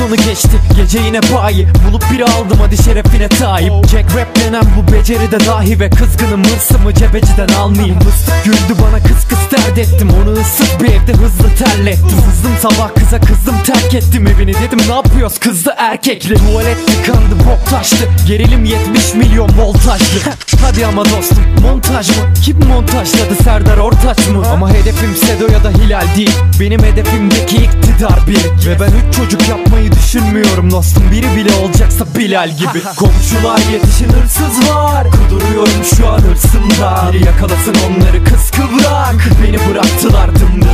[0.00, 0.60] sonu geçti.
[0.76, 1.68] Gece yine bayi.
[1.88, 6.44] Bulup biri aldım hadi şerefine sahip Jack rap denen bu beceri de dahi Ve kızgınım.
[6.44, 7.98] Hırsımı cebeciden almayayım.
[8.44, 10.10] Güldü bana kıs kıs dert ettim.
[10.22, 12.08] Onu ısıt bir evde hızlı terlettim.
[12.08, 14.54] Sızdım sabah kıza kızdım terk ettim evini.
[14.54, 15.38] Dedim ne yapıyoruz?
[15.38, 20.20] Kızdı erkekli Tuvalet tıkandı bok taştı Gerilim 70 milyon voltajlı
[20.62, 22.14] Hadi ama dostum montaj mı?
[22.44, 24.42] Kim montajladı Serdar Ortaç mı?
[24.52, 26.38] Ama hedefim Sedo ya da Hilal değil.
[26.60, 28.66] Benim hedefimdeki iktidar bir.
[28.66, 31.02] Ve ben üç çocuk yapmayı düşünmüyorum dostum.
[31.12, 32.82] Biri bile olacaksa Bilal gibi.
[32.96, 35.06] Komşular yetişin hırsız var.
[35.10, 39.14] Kuduruyorum şu an hırsımda Biri yakalasın onları kıskıvrak.
[39.46, 40.69] Beni bıraktılar dımdızlak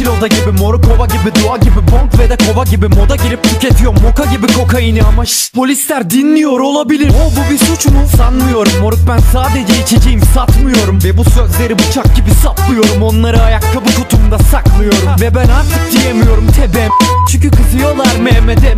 [0.00, 2.88] Yeşil oda gibi moru kova gibi dua gibi Bonk ve de kova gibi.
[2.88, 7.10] Moda girip tüketiyorum Moka gibi kokaini ama şşt polisler dinliyor olabilir.
[7.10, 8.00] O bu bir suç mu?
[8.16, 8.72] Sanmıyorum.
[8.80, 10.98] Moruk ben sadece içeceğim satmıyorum.
[11.04, 13.02] Ve bu sözleri bıçak gibi saplıyorum.
[13.02, 15.08] Onları ayakkabı kutumda saklıyorum.
[15.20, 16.90] Ve ben artık diyemiyorum tebem
[17.30, 18.74] çünkü kızıyorlar Mehmet'e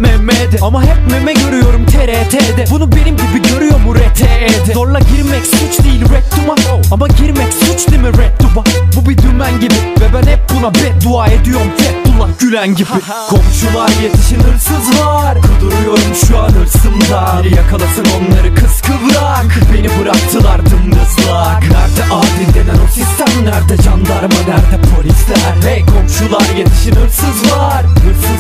[0.53, 5.85] Mehmet'e Ama hep meme görüyorum TRT'de Bunu benim gibi görüyor mu RT'de Zorla girmek suç
[5.85, 6.55] değil rektuma
[6.91, 8.65] Ama girmek suç değil mi redduba
[8.97, 9.75] Bu bir dümen gibi.
[10.01, 11.71] Ve ben hep buna beddua ediyorum.
[11.77, 12.89] Fethullah Gülen gibi.
[13.31, 21.63] Komşular yetişin hırsız var Kuduruyorum şu an hırsımda Biri yakalasın onları kıskıvrak Beni bıraktılar dımdızlak.
[21.63, 23.45] Nerede adil denen o sistem?
[23.45, 24.41] Nerede jandarma?
[24.49, 25.71] Nerede polisler?
[25.71, 27.85] Hey komşular yetişin hırsız var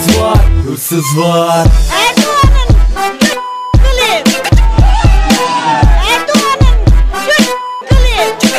[0.03, 2.69] Hırsız var Hırsız var Erdoğan'ın
[3.73, 4.35] kılı.
[6.13, 6.85] Erdoğan'ın
[7.27, 7.49] göt
[7.89, 8.51] kılı.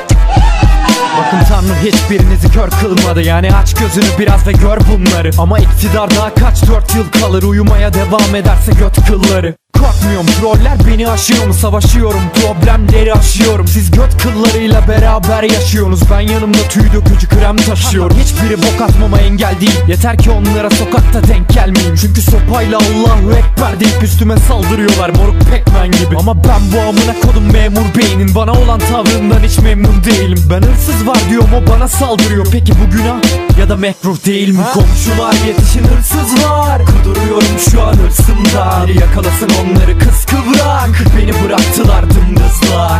[1.17, 6.33] Bakın Tanrı hiçbirinizi kör kılmadı Yani aç gözünü biraz ve gör bunları Ama iktidar daha
[6.33, 9.55] kaç dört yıl kalır Uyumaya devam ederse göt kılları
[9.93, 11.54] Korkmuyorum troller beni aşıyor mu?
[11.54, 13.67] Savaşıyorum problemleri aşıyorum.
[13.67, 16.02] Siz göt kıllarıyla beraber yaşıyorsunuz.
[16.11, 18.17] Ben yanımda tüy dökücü krem taşıyorum.
[18.17, 19.80] Hiçbiri bok atmama engel değil.
[19.87, 21.95] Yeter ki onlara sokakta denk gelmeyeyim.
[21.95, 25.09] Çünkü sopayla Allahu Ekber deyip üstüme saldırıyorlar.
[25.09, 26.17] Moruk pekmen gibi.
[26.20, 30.39] Ama ben bu amına kodum memur beynin Bana olan tavrından hiç memnun değilim.
[30.49, 32.48] Ben hırsız var diyorum o bana saldırıyor.
[32.52, 33.21] Peki bu günah?
[33.59, 34.64] Ya da mekruh değil mi?
[34.73, 36.82] Komşular yetişin hırsız var.
[36.86, 42.92] Kuduruyorum şu an hırsımda Biri yakalasın onları kıskıvrak Beni bıraktılar dımdızlak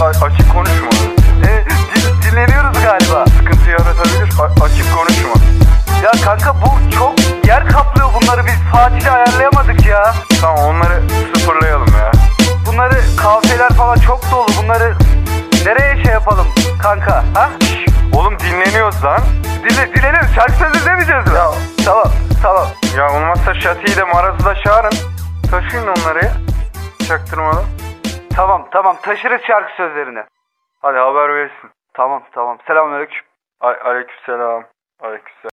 [0.00, 0.88] a- açık konuşma.
[1.48, 1.64] E,
[1.94, 3.24] din- dinleniyoruz galiba.
[3.38, 4.28] Sıkıntı yaratabilir.
[4.40, 5.34] A- açık konuşma.
[6.04, 7.14] Ya kanka bu çok
[7.46, 10.14] yer kaplıyor bunları biz Fatih'le ayarlayamadık ya.
[10.40, 11.02] Tamam onları
[11.34, 12.10] sıfırlayalım ya.
[12.66, 14.94] Bunları kafiyeler falan çok dolu bunları
[15.66, 16.46] nereye şey yapalım
[16.82, 17.50] kanka ha?
[17.60, 19.20] Şş, oğlum dinleniyoruz lan.
[19.70, 21.34] Dinle, dinleniyoruz şarkı sözü demeyeceğiz mi?
[21.34, 21.50] Ya
[21.84, 22.10] tamam
[22.42, 22.66] tamam.
[22.96, 24.92] Ya olmazsa Şati'yi de Maraz'ı da çağırın.
[25.50, 26.32] Taşıyın onları ya.
[27.08, 27.64] Çaktırmadan.
[28.36, 30.24] Tamam tamam taşırız şarkı sözlerini.
[30.82, 31.70] Hadi haber versin.
[31.94, 32.58] Tamam tamam.
[32.66, 33.24] Selamünaleyküm.
[33.60, 34.64] Aleykümselam.
[35.00, 35.36] Aleykümselam.